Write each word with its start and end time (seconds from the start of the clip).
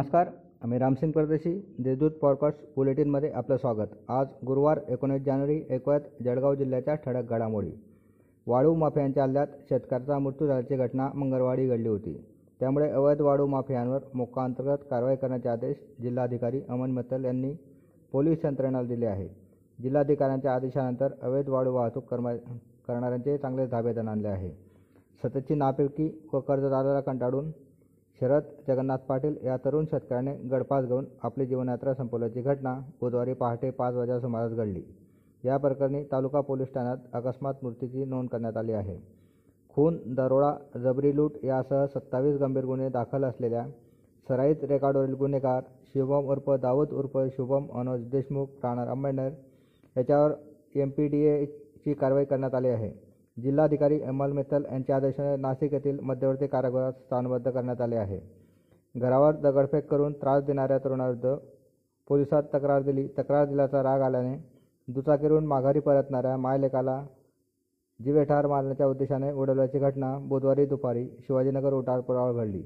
नमस्कार 0.00 0.28
आम्ही 0.62 0.78
रामसिंग 0.78 1.12
परदेशी 1.12 1.74
देशदूत 1.78 2.10
पॉडकास्ट 2.10 2.58
बुलेटिनमध्ये 2.76 3.30
आपलं 3.30 3.56
स्वागत. 3.56 3.88
आज 4.08 4.26
गुरुवार 4.46 4.80
एकोणीस 4.88 5.22
जानेवारी 5.22 5.62
ऐकूयात 5.70 6.00
जळगाव 6.24 6.54
जिल्ह्याच्या 6.54 6.94
ठळक 6.94 7.30
घडामोडी. 7.30 7.70
वाळू 8.46 8.74
माफियांच्या 8.74 9.22
हल्ल्यात 9.22 9.46
शेतकऱ्याचा 9.68 10.18
मृत्यू 10.18 10.46
झाल्याची 10.46 10.76
घटना 10.76 11.08
मंगळवारी 11.14 11.68
घडली 11.68 11.88
होती. 11.88 12.24
त्यामुळे 12.60 12.90
अवैध 12.90 13.20
वाळू 13.20 13.46
माफियांवर 13.46 13.98
मोक्काअंतर्गत 14.14 14.78
कारवाई 14.90 15.16
करण्याचे 15.16 15.48
आदेश 15.48 16.02
जिल्हाधिकारी 16.02 16.60
अमन 16.68 16.90
मित्तल 16.90 17.24
यांनी 17.24 17.54
पोलीस 18.12 18.44
यंत्रणेला 18.44 18.82
दिले 18.82 19.06
आहे. 19.06 19.28
जिल्हाधिकाऱ्यांच्या 19.82 20.54
आदेशानंतर 20.54 21.08
अवैध 21.22 21.48
वाळू 21.48 21.74
वाहतूक 21.74 22.04
कर्म 22.04 22.36
करणाऱ्यांचे 22.88 23.38
चांगले 23.38 23.66
धाबेदान 23.66 24.08
आणले 24.08 24.28
आहे. 24.28 24.50
सततची 25.24 25.54
नापिकी 25.54 26.28
व 26.32 26.40
कर्जदाराला 26.40 27.00
कंटाळून 27.00 27.50
शरद 28.20 28.48
जगन्नाथ 28.68 28.98
पाटील 29.08 29.36
या 29.44 29.56
तरुण 29.64 29.84
शेतकऱ्याने 29.84 30.34
गडपास 30.50 30.84
घेऊन 30.84 31.04
आपली 31.24 31.46
जीवनयात्रा 31.46 31.94
संपवल्याची 31.94 32.40
घटना 32.42 32.74
बुधवारी 33.00 33.32
पहाटे 33.32 33.70
पाच 33.70 33.94
वाजता 33.94 34.18
सुमारास 34.20 34.52
घडली. 34.52 34.82
या 35.44 35.56
प्रकरणी 35.56 36.02
तालुका 36.04 36.40
पोलीस 36.40 36.72
ठाण्यात 36.74 37.14
अकस्मात 37.14 37.62
मृत्यूची 37.62 38.04
नोंद 38.04 38.28
करण्यात 38.28 38.56
आली 38.56 38.72
आहे. 38.72 38.98
खून 39.76 39.98
दरोडा 40.14 40.52
जबरी 40.80 41.14
लूट 41.16 41.44
यासह 41.44 41.84
सत्तावीस 41.86 42.36
गंभीर 42.40 42.64
गुन्हे 42.64 42.88
दाखल 42.88 43.24
असलेल्या 43.24 43.66
सराईत 44.26 44.64
रेकॉर्डवरील 44.64 45.14
गुन्हेगार 45.14 45.62
शिवम 45.92 46.28
उर्फ 46.30 46.50
दाऊद 46.62 46.92
उर्फ 46.92 47.18
शुभम 47.36 47.66
मनोज 47.72 48.08
देशमुख 48.10 48.64
राहणार 48.64 48.88
अंबेडकर 48.88 49.30
याच्यावर 49.96 50.32
एम 50.74 50.90
पी 50.90 51.06
डी 51.08 51.24
एची 51.26 51.94
कारवाई 51.94 52.24
करण्यात 52.24 52.54
आली 52.54 52.68
आहे. 52.68 52.90
जिल्हाधिकारी 53.42 54.00
अमल 54.02 54.32
मित्तल 54.32 54.64
यांच्या 54.72 54.96
आदेशाने 54.96 55.36
नाशिक 55.36 55.72
येथील 55.72 55.98
मध्यवर्ती 56.02 56.46
कारागृहात 56.46 56.92
स्थानबद्ध 56.92 57.50
करण्यात 57.50 57.80
आले 57.80 57.96
आहे. 57.96 58.20
घरावर 58.94 59.34
दगडफेक 59.34 59.86
करून 59.86 60.12
त्रास 60.12 60.44
देणाऱ्या 60.44 60.78
तरुणाविरुद्ध 60.78 61.34
पोलिसात 62.08 62.42
तक्रार 62.54 62.82
दिली. 62.82 63.06
तक्रार 63.18 63.46
दिल्याचा 63.46 63.82
राग 63.82 64.00
आल्याने 64.00 64.36
दुचाकीवरून 64.88 65.46
माघारी 65.46 65.80
परतणाऱ्या 65.80 66.36
मायलेकाला 66.36 67.04
जीवेठार 68.00 68.46
मारण्याच्या 68.46 68.86
उद्देशाने 68.86 69.32
उडवल्याची 69.32 69.78
घटना 69.78 70.16
बुधवारी 70.18 70.66
दुपारी 70.66 71.08
शिवाजीनगर 71.20 71.72
उठारपुरावर 71.72 72.32
घडली. 72.32 72.62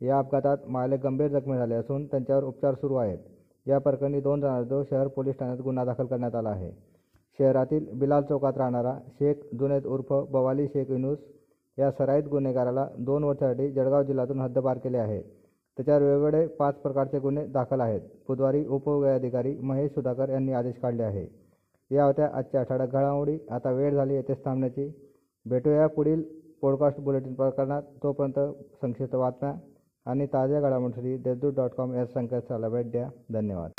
या 0.00 0.18
अपघातात 0.18 0.56
मायलेक 0.68 1.00
गंभीर 1.00 1.28
जखमी 1.28 1.56
झाले 1.56 1.74
असून 1.74 2.06
त्यांच्यावर 2.06 2.44
उपचार 2.44 2.74
सुरू 2.74 2.94
आहेत. 2.94 3.18
या 3.66 3.78
प्रकरणी 3.78 4.20
दोन 4.20 4.40
जणांविरुद्ध 4.40 4.90
शहर 4.90 5.08
पोलीस 5.08 5.38
ठाण्यात 5.38 5.58
गुन्हा 5.58 5.84
दाखल 5.84 6.06
करण्यात 6.06 6.34
आला 6.34 6.48
आहे. 6.48 6.93
शहरातील 7.38 7.86
बिलाल 7.94 8.22
चौकात 8.22 8.52
राहणारा 8.56 8.98
शेख 9.08 9.34
जुनेद 9.60 9.86
उर्फ 9.86 10.14
बवाली 10.30 10.68
शेख 10.68 10.90
युनुस 10.90 11.18
या 11.78 11.90
सराईत 11.90 12.24
गुन्हेगाराला 12.24 12.88
दोन 12.98 13.24
वर्षासाठी 13.24 13.70
जळगाव 13.70 14.02
जिल्ह्यातून 14.02 14.40
हद्दपार 14.40 14.78
केले 14.78 14.98
आहे. 14.98 15.20
त्याच्यावर 15.76 16.02
वेगवेगळे 16.02 16.46
पाच 16.46 16.74
प्रकारचे 16.74 17.18
गुन्हे 17.18 17.46
दाखल 17.46 17.80
आहेत. 17.80 18.00
बुधवारी 18.28 18.66
उपविभागाधिकारी 18.66 19.58
महेश 19.58 19.90
सुधाकर 19.90 20.28
यांनी 20.28 20.52
आदेश 20.52 20.76
काढले 20.76 21.02
आहे. 21.02 21.26
या 21.90 22.04
होत्या 22.04 22.30
आजच्या 22.34 22.60
आठवड्यात 22.60 22.88
घडामोडी. 22.88 23.38
आता 23.50 23.70
वेळ 23.70 23.94
झाली 23.94 24.14
येथेच 24.14 24.44
थांबण्याची. 24.44 25.12
भेटूया 25.46 25.86
पुढील 25.86 26.22
पॉडकास्ट 26.62 27.00
बुलेटिन 27.00 27.34
प्रकरणात. 27.34 27.82
तोपर्यंत 28.02 28.54
संक्षिप्त 28.80 29.16
बातम्या 29.16 29.54
आणि 30.06 30.26
ताज्या 30.26 30.60
घडामोडीसाठी 30.60 31.16
देशदूत 31.16 31.52
डॉट 31.52 31.70
कॉम 31.70 31.94
या 31.94 32.06
संकेतस्थळाला 32.06 32.68
भेट 32.68 32.90
द्या. 32.90 33.08
धन्यवाद. 33.32 33.70